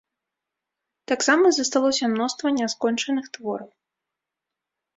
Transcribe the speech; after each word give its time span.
Таксама 1.11 1.45
засталося 1.59 2.09
мноства 2.15 2.47
няскончаных 2.59 3.25
твораў. 3.39 3.69